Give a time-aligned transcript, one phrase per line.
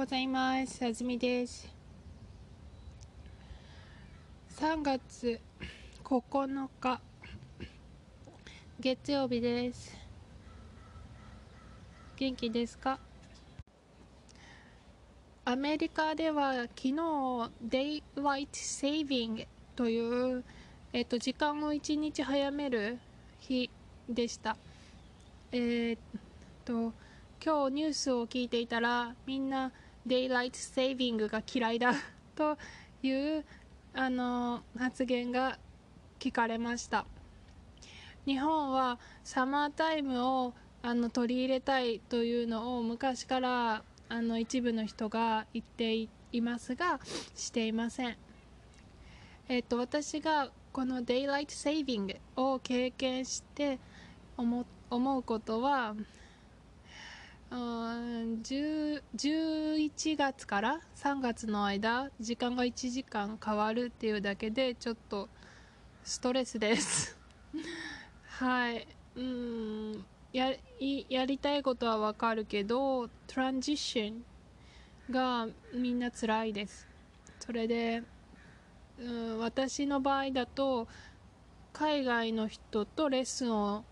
[0.00, 0.82] ございます。
[0.82, 1.68] あずみです。
[4.56, 5.38] 3月
[6.02, 7.02] 9日
[8.80, 9.94] 月曜日です。
[12.16, 12.98] 元気ですか？
[15.44, 16.92] アメリカでは昨日
[17.68, 20.42] Daylight Saving という、
[20.94, 22.98] えっと、時間を1日早める
[23.38, 23.68] 日
[24.08, 24.56] でした。
[25.52, 25.98] えーっ
[26.64, 26.94] と
[27.44, 29.72] 今日ニュースを聞いていたらみんな
[30.06, 31.94] デイライトセービングが嫌いだ
[32.34, 32.56] と
[33.02, 33.44] いう
[33.94, 35.58] あの発言が
[36.18, 37.06] 聞かれました。
[38.26, 45.94] 日本はサマータイムをあの取り入れたいというのを昔からあの一部の人が言って
[46.32, 47.00] いますが
[47.34, 48.16] していません。
[49.48, 53.78] えっと私がこのデイライトセービングを経験して
[54.36, 55.94] 思思うことは
[57.50, 65.28] うん11月から3月の間時間が1時間変わるっていうだけでちょっと
[66.04, 67.18] ストレスです。
[68.38, 68.86] はい。
[69.16, 70.04] うん。
[70.32, 70.54] や
[71.08, 74.24] やりたいことはわかるけどトランジッション
[75.10, 76.86] がみんな辛いです。
[77.40, 78.04] それで、
[78.98, 80.86] うん、私の場合だと
[81.72, 83.84] 海外の人とレッスンを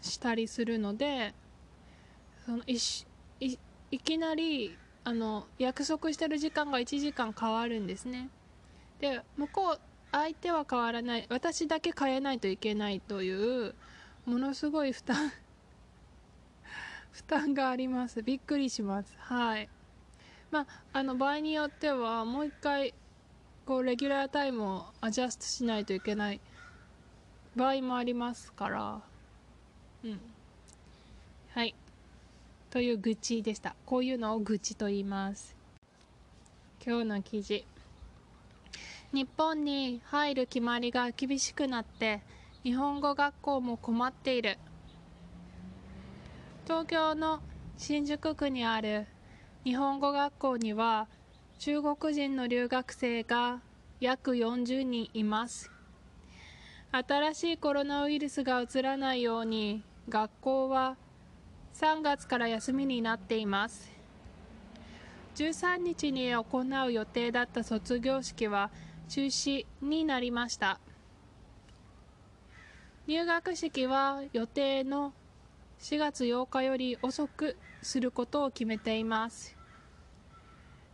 [0.00, 1.34] したりするので
[2.44, 3.06] そのいし
[3.40, 3.56] い
[3.90, 8.28] いきなりあの約束してる時間が1時間変わるんですね。
[9.00, 9.80] で向こう
[10.12, 11.26] 相手は変わらない。
[11.28, 13.74] 私だけ変えないといけないという
[14.26, 15.32] ものすごい負担
[17.12, 18.22] 負担があります。
[18.22, 19.16] びっくりします。
[19.18, 19.68] はい。
[20.50, 22.94] まああの場合によってはもう一回
[23.64, 26.40] こうレギュラータイムをアジャストしないといけない。
[27.56, 29.00] 場合もありますから。
[30.04, 30.20] うん。
[31.54, 31.74] はい。
[32.70, 33.74] という愚痴でした。
[33.84, 35.56] こういうのを愚痴と言います。
[36.86, 37.66] 今日の記事。
[39.12, 42.22] 日本に入る決まりが厳しくなって
[42.62, 44.56] 日本語学校も困っている。
[46.64, 47.40] 東京の
[47.76, 49.06] 新宿区にある
[49.64, 51.08] 日本語学校には
[51.58, 53.60] 中国人の留学生が
[53.98, 55.72] 約40人います。
[56.92, 60.96] 新しいコロナウイルスがうつらないように学校は
[61.74, 63.90] 3月から休みになっています。
[65.36, 66.44] 13日に行
[66.86, 68.70] う予定だった卒業式は
[69.08, 70.78] 中止になりました。
[73.06, 75.12] 入学式は予定の
[75.80, 79.56] 4月8日より遅くすることを決めています。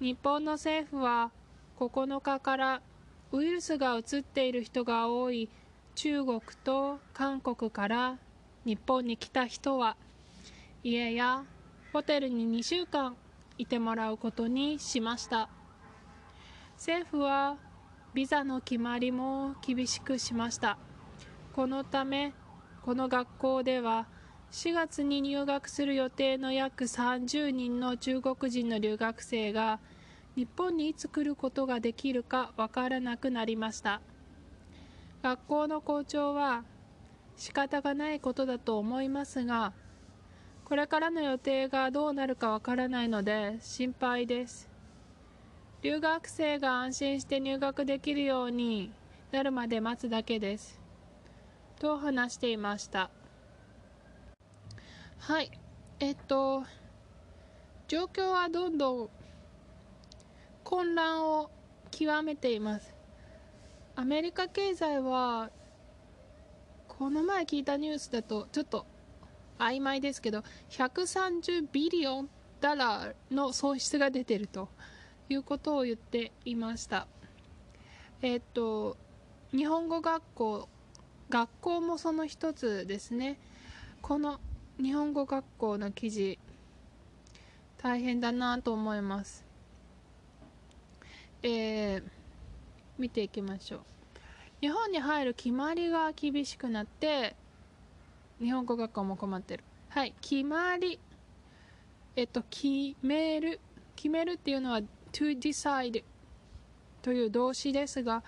[0.00, 1.30] 日本の政府は
[1.78, 2.82] 9日から
[3.32, 5.50] ウイルスがうつっている人が多い
[5.94, 8.18] 中国と韓国から
[8.64, 9.96] 日本に来た人は
[10.82, 11.44] 家や
[11.92, 13.14] ホテルに2週間
[13.58, 15.50] いてもらうことにしました。
[16.76, 17.58] 政府は
[18.14, 20.78] ビザの決まりも厳しくしました。
[21.52, 22.32] このため
[22.82, 24.06] この学校では
[24.52, 29.80] 4月に入学する予定の約30人の中国人の留学生が
[30.34, 34.00] 日本にいつ来ることができるかわからなくなりました。
[35.22, 36.64] 学校の校長は
[37.36, 39.74] 仕方がないことだと思いますが
[40.70, 44.70] これからの予定がどうなるかわからないので心配です。
[45.82, 48.92] 留学生が安心して入学できるように
[49.32, 50.80] なるまで待つだけです。
[51.80, 53.10] と話していました。
[55.18, 55.50] はい。
[55.98, 56.62] えっと
[57.88, 59.10] 状況はどんどん
[60.62, 61.50] 混乱を
[61.90, 62.94] 極めています。
[63.96, 65.50] アメリカ経済は
[66.86, 68.86] この前聞いたニュースだとちょっと
[69.60, 72.28] 曖昧ですけど130ビリオン
[72.60, 74.68] ダラーの損失が出てると
[75.28, 77.06] いうことを言っていました。
[78.22, 78.96] えっと
[79.52, 80.68] 日本語学校
[81.28, 83.38] 学校もその一つですね。
[84.02, 84.40] この
[84.82, 86.38] 日本語学校の記事
[87.78, 89.44] 大変だなと思います。
[91.42, 92.02] えー、
[92.98, 93.80] 見ていきましょう。
[94.60, 97.34] 日本に入る決まりが厳しくなって
[98.40, 99.64] 日本語学校も困ってる。
[99.90, 100.98] はい決まり。
[102.16, 103.60] えっと決める。
[103.96, 104.80] 決めるっていうのは
[105.12, 106.02] to decide
[107.02, 108.22] という動詞ですが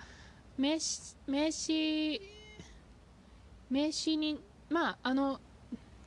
[0.57, 2.21] 名詞名詞
[3.69, 4.39] 名詞に
[4.69, 5.39] まああの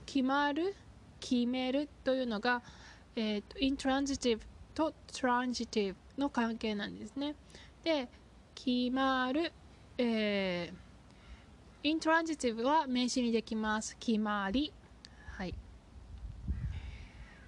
[0.04, 0.74] 決まる
[1.18, 2.62] 決めるというのが、
[3.16, 4.40] えー、と intransitive
[4.74, 7.34] と transitive の関係なんですね。
[7.82, 8.08] で
[8.54, 9.52] 決まる、
[9.98, 10.85] えー、
[11.82, 13.96] intransitive は名詞にできます。
[13.98, 14.72] 決まり。
[15.36, 15.54] はい。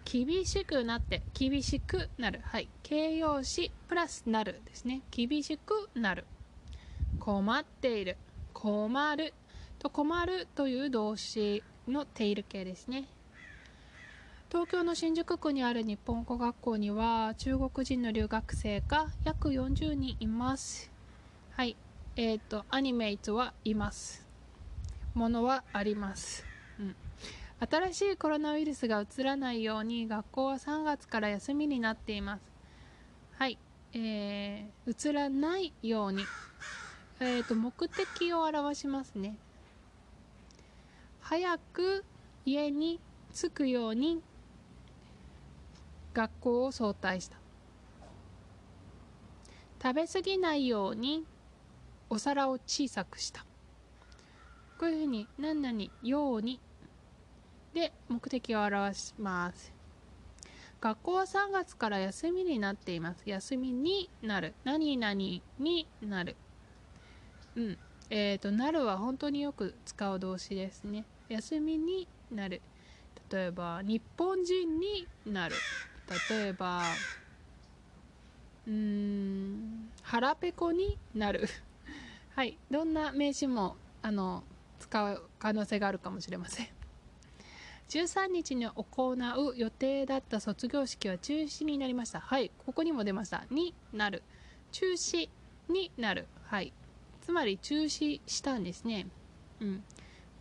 [0.05, 2.41] 厳しくなって厳しくなる。
[2.45, 2.69] はい。
[2.83, 5.03] 形容詞プラスなるですね。
[5.11, 6.25] 厳しくなる。
[7.19, 8.17] 困っている。
[8.53, 9.35] 困る
[9.79, 13.09] と困るという動詞のテイル形ですね。
[14.51, 20.91] 東京の新宿区にある日本語学校には中国人の留学生が約40人います。
[21.51, 21.77] はい。
[22.21, 24.27] えっ、ー、とアニメイツはいます。
[25.15, 26.45] ものはあります、
[26.81, 26.97] うん、
[27.61, 32.43] 新しいコロナウイルスがうつらないように学校は3月から休みになっています。
[33.37, 33.57] はい。
[33.93, 36.25] えー、うつらないように。
[37.21, 39.39] えーと目的を表しますね。
[41.21, 42.05] 早く
[42.45, 42.99] 家に
[43.33, 44.21] 着くように
[46.15, 47.37] 学校を早退した。
[49.81, 51.25] 食べ過ぎないように
[52.11, 53.45] お皿を小さくした。
[54.79, 56.61] こういうふうに何々ように。
[57.75, 59.73] で目的を表します。
[60.81, 63.23] 学校は3月から休みになっています。
[63.27, 64.55] 休みになる。
[64.65, 65.43] 何々に
[66.01, 66.37] なる。
[67.57, 67.79] うん。
[68.11, 71.05] えっ、ー、となるは本当によく使う動詞ですね。
[71.29, 72.63] 休みになる。
[73.31, 75.57] 例えば日本人になる。
[76.31, 76.83] 例えば
[78.67, 81.49] うん腹ペコになる。
[82.39, 82.57] はい。
[82.71, 84.45] どんな名詞もあの
[84.79, 86.69] 使う可能性があるかもしれません。
[87.91, 92.21] 13日に行う予定だった卒業式は中止になりました。
[92.21, 92.53] はい。
[92.65, 93.45] ここにも出ました。
[93.51, 94.23] になる。
[94.71, 95.29] 中止
[95.69, 96.29] になる。
[96.45, 96.73] はい。
[97.23, 99.09] つまり中止したんですね。
[99.59, 99.83] うん。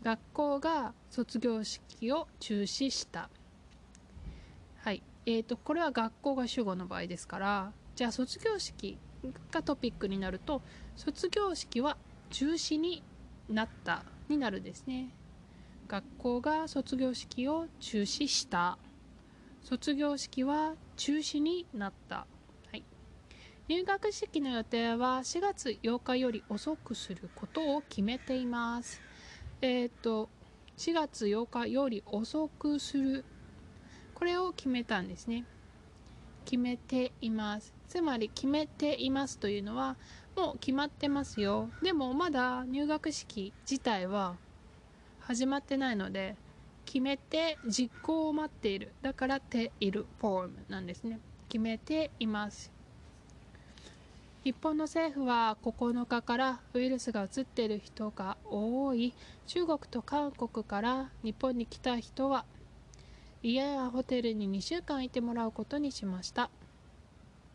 [0.04, 3.28] 学校が卒業式を中止した。
[4.82, 5.02] はい。
[5.26, 9.00] えーと、これは学校が主語の場合ですからじゃあ卒業式
[9.52, 10.62] がトピックになると
[10.96, 11.98] 卒業式は
[12.30, 13.04] 中止に
[13.50, 15.10] なったになるですね。
[15.88, 18.78] 学校が卒業式を中止した。
[19.64, 22.28] 卒業式は中止になった、は
[22.74, 22.84] い、
[23.68, 29.02] 入学式の予定は4月8日より遅くすることを決めています。
[29.62, 30.30] えっ、と
[30.78, 33.25] 4月8日より遅くする。
[34.14, 35.46] これを決めたんですね。
[36.46, 37.77] 決めています。
[37.88, 39.95] つまり決めていますというのは
[40.36, 41.69] もう決まってますよ。
[41.81, 44.36] でもまだ入学式自体は
[45.19, 46.36] 始まってないので
[46.86, 48.92] 決めて実行を待っている。
[49.01, 51.19] だからているフォームなんですね。
[51.50, 52.72] 決めています。
[54.44, 59.13] 日本の政府は9日からウイルスが移っている人が多い。
[59.48, 62.45] 中国と韓国から日本に来た人は
[63.44, 66.50] 家やホテルに2週間いてもらうことにしました。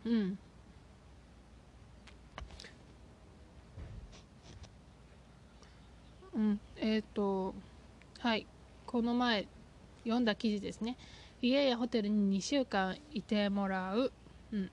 [0.04, 0.38] うん。
[6.34, 6.60] うん。
[6.76, 7.54] えっ、ー、と
[8.18, 8.46] はい。
[8.86, 9.46] この前
[10.04, 10.96] 読んだ記事ですね。
[11.40, 14.12] 家やホテルに2週間いてもらう、
[14.52, 14.70] うん、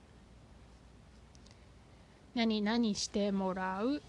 [2.34, 4.02] 何々してもらう。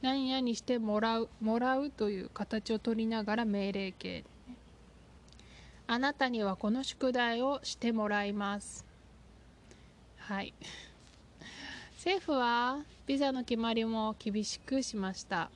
[0.00, 1.28] 何々してもらう。
[1.40, 4.24] もらうという形を取りながら命令形。
[5.86, 8.91] あなたにはこの宿題をしてもらいます。
[10.28, 10.54] はい。
[11.96, 15.50] 政府はビザの決まりも厳しくしました。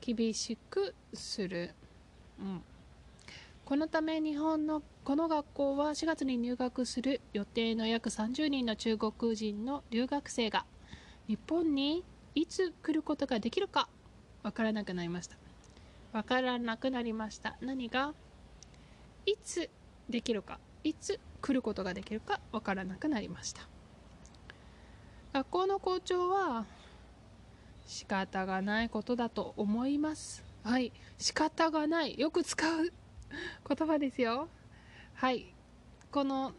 [0.00, 1.70] 厳しくする、
[2.38, 2.62] うん、
[3.64, 10.66] このため日本のこの学校は4月に入学する予定の約30人の中国人の留学生が
[11.26, 12.04] 日本に
[12.34, 13.88] いつ来ることができるか
[14.42, 15.36] わからなくなりました。
[16.12, 17.56] わからなくなりました。
[17.60, 18.12] 何が？
[19.26, 19.70] いつ
[20.08, 20.60] できるか。
[20.84, 23.66] いつ来ることができるかわからなくなりました。
[25.32, 26.66] 学校の校長は
[27.86, 30.44] 仕方がないことだと思います。
[30.62, 30.92] はい。
[31.18, 32.18] 仕方がない。
[32.18, 32.92] よく使う
[33.68, 34.48] 言葉ですよ。
[35.14, 35.54] はい。
[36.12, 36.52] この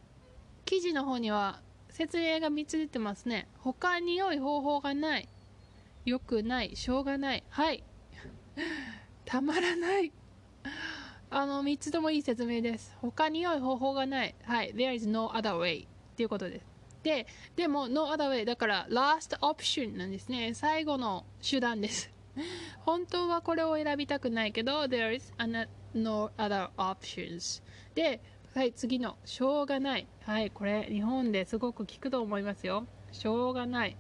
[0.65, 3.47] 記事の方には説明が3つ出てますね。
[3.59, 5.29] 他に良い方法がない。
[6.03, 6.75] 良くない。
[6.75, 7.43] しょうがない。
[7.49, 7.83] はい。
[9.23, 10.11] たまらない。
[11.37, 12.95] あの、3つともいい説明です。
[13.01, 14.33] 他に良い方法がない。
[14.45, 14.73] はい。
[14.73, 16.65] There is no other way っていうことです。
[17.03, 17.27] で、
[17.57, 20.53] でも、no other way だから、last option なんですね。
[20.53, 22.09] 最後の手段です。
[22.85, 25.33] 本当はこれを選びたくないけど、there is
[25.93, 27.61] no other options
[27.95, 28.21] で、
[28.53, 30.07] はい、次の、しょうがない。
[30.23, 32.87] はい、これ、日本ですごく聞くと思いますよ。
[33.11, 33.97] しょうがない。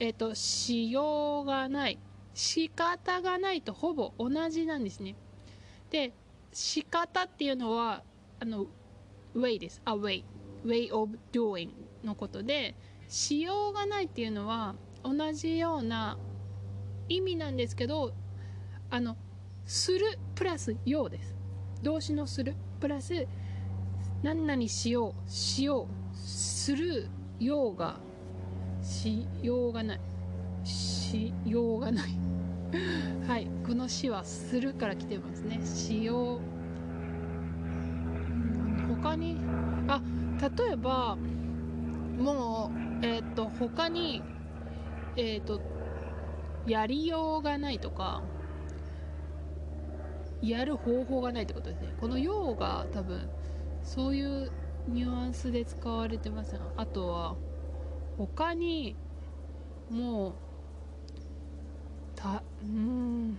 [0.00, 1.98] えっ、ー、と、しようがない。
[2.34, 5.16] 仕方がないとほぼ同じなんですね。
[5.90, 6.12] で、
[6.52, 8.02] 仕方っていうのは
[8.40, 8.66] あの
[9.34, 9.80] way です。
[9.84, 10.24] あ、way。
[10.64, 11.70] way of doing
[12.04, 12.74] のことで、
[13.08, 16.18] しようがないっていうのは同じような
[17.08, 18.12] 意味なんですけど、
[18.90, 19.16] あの、
[19.66, 21.36] するプラスようです。
[21.82, 23.26] 動詞のするプラス
[24.22, 27.96] 何々しようしようするようが
[28.82, 30.00] しようがない
[30.64, 32.27] しようがない
[33.26, 33.46] はい。
[33.66, 35.60] この詩はするから来てますね。
[35.64, 36.40] しよう
[39.02, 39.36] 他に
[39.86, 40.02] あ
[40.58, 41.16] 例えば
[42.18, 42.70] も
[43.02, 44.22] うえっ、ー、と他に
[45.16, 45.60] えっ、ー、と
[46.66, 48.22] やりようがないとか
[50.42, 51.94] やる方法がないってことですね。
[52.00, 53.28] この「よう」が多分
[53.82, 54.50] そういう
[54.88, 57.36] ニュアンスで使われてますあとは
[58.16, 58.96] 他に
[59.90, 60.34] もう
[62.14, 63.38] たうん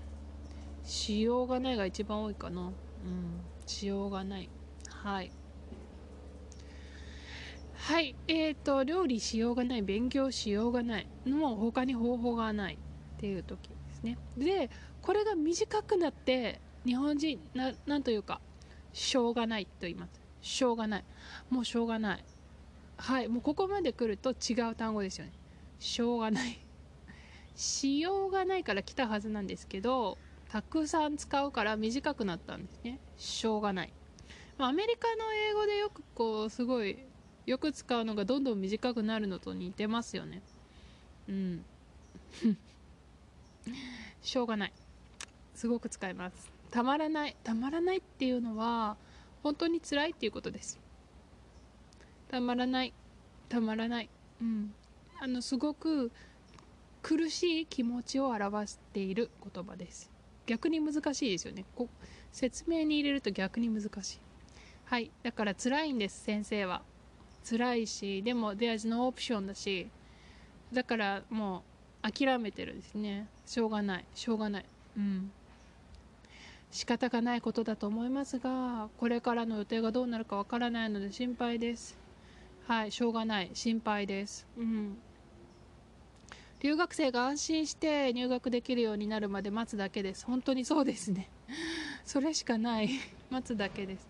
[1.09, 2.61] しようがないが一番多いかな。
[2.61, 3.41] うん。
[3.65, 4.47] しようがない。
[4.87, 5.31] はい。
[7.73, 8.15] はい。
[8.27, 11.07] えーと料理しようがない勉強しようがない。
[11.25, 12.75] もう他に方法がない。
[12.75, 12.77] っ
[13.17, 14.19] ていう時ですね。
[14.37, 14.69] で
[15.01, 18.39] これが短くなって日本人ななんというか
[18.93, 20.21] しょうがないと言います。
[20.41, 21.05] しょうがない。
[21.49, 22.25] もうしょうがない。
[22.97, 23.27] はい。
[23.27, 25.33] もうここまで来ると違う単語ですよね。
[25.79, 26.59] しょうがない。
[27.55, 30.19] しようがないから来たはずなんですけど
[30.51, 32.99] たくさん使うから短くなったんですね。
[33.17, 33.93] しょうがない、
[34.57, 36.97] アメリカの英語でよくこうすごい
[37.45, 40.41] よく使うのがどんどん短くなるのと似てますよね。
[41.27, 41.65] うん。
[44.21, 44.73] しょうがない。
[45.55, 46.51] すごく使います。
[46.71, 47.35] たまらない。
[47.43, 48.97] たまらないっていうのは
[49.43, 50.79] 本当に辛いっていうことです。
[52.29, 52.93] たまらない。
[53.49, 54.09] たまらない。
[54.41, 54.73] うん。
[55.19, 56.11] あのすごく
[57.01, 60.11] 苦しい気持ちを表している言葉です。
[60.49, 61.63] 逆に難しいですよね。
[61.75, 61.87] こ
[62.31, 64.19] 説明に入れると逆に難しい。
[64.85, 65.11] はい。
[65.21, 66.81] だから辛いんです先生は。
[67.47, 69.87] 辛いしでも there's no option だし。
[70.73, 71.63] だからも
[72.03, 73.27] う諦めてるですね。
[73.45, 74.05] しょうがない。
[74.15, 74.65] しょうがない。
[74.97, 75.31] うん。
[76.71, 81.95] 仕方がないことだと思いますがこれからの予定がどうなるかわからないので心配です。
[82.65, 82.91] はい。
[82.91, 83.51] しょうがない。
[83.53, 84.47] 心配です。
[84.57, 84.97] うん。
[86.61, 90.25] 留学生が安心して入学できるようになるまで待つだけです。
[90.25, 91.29] 本当にそうですね。
[92.05, 92.89] それしかない。
[93.31, 94.07] 待つだけです。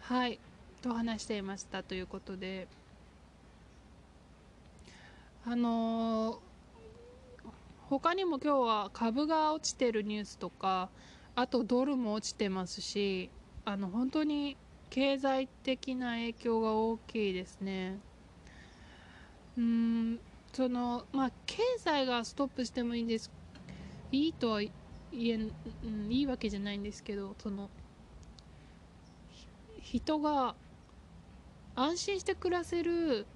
[0.00, 0.38] はい。
[0.82, 2.68] と話していましたということで。
[5.46, 6.38] あのー、
[7.90, 10.88] 他にも今日は株が落ちてるニュースとか
[11.34, 13.28] あとドルも落ちてますし
[13.66, 14.56] あの本当に
[14.88, 17.98] 経済的な影響が大きいですね。
[19.58, 20.20] うん。
[20.54, 23.30] そのまあ経済がストップしてもいいんです
[24.12, 24.70] いいとは言
[25.12, 27.68] え、ん、いいわけじゃないんですけどその
[29.82, 30.54] 人が
[31.74, 33.26] 安心して暮らせる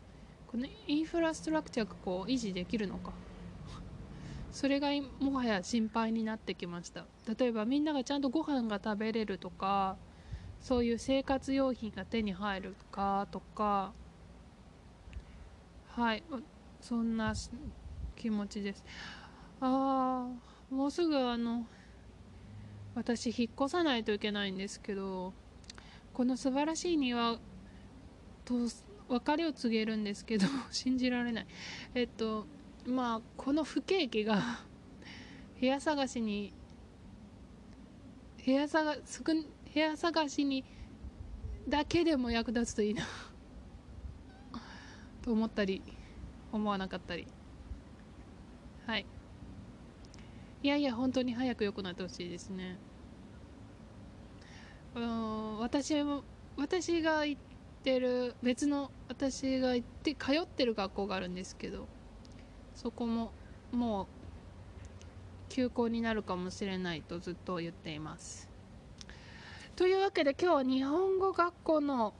[0.46, 3.12] このインフラストラクチャーがこう維持できるのか。
[4.50, 4.88] それが
[5.20, 7.04] もはや心配になってきました。
[7.38, 9.96] 例えばみんながちゃんとご飯が食べれるとか
[10.60, 13.92] そういう生活用品が手に入るかとか。
[15.96, 16.22] はい。
[16.80, 17.34] そんな
[18.16, 18.84] 気持ちです。
[19.60, 20.28] あ
[20.70, 21.66] あもうすぐあの
[22.94, 25.32] 私引っ越さないといけないんですけど
[26.12, 27.38] この素晴らしい庭
[28.44, 28.54] と
[29.08, 31.46] 別れを告げるんですけど 信じられない。
[31.94, 32.46] えっと
[32.86, 34.60] まあこの不景気が
[35.60, 36.52] 部屋探しに
[38.44, 40.64] 部屋探部屋探しに
[41.68, 43.06] だけでも役立つといいな
[45.22, 45.82] と思ったり
[46.52, 47.26] 思わなかったり。
[48.86, 49.06] はい。
[50.62, 52.78] いやいや本当に早く良くなってほしいですね。
[54.94, 56.24] うん私も
[56.56, 57.40] 私が行っ
[57.84, 61.86] てる別の私が行って通ってる学校があるんですけど
[62.74, 63.32] そこも
[63.70, 64.06] もう
[65.50, 68.48] 休校になるかもしれないとずっと言っています。
[69.76, 72.12] というわけで今日は日本語学校の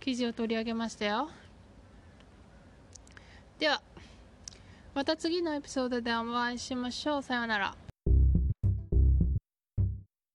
[0.00, 1.28] 記事を取り上げましたよ。
[3.62, 3.80] では
[4.92, 7.22] また次のエピソードでお会いしましょう。
[7.22, 7.76] さようなら。